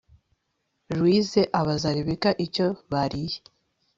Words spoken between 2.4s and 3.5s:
icyo bariye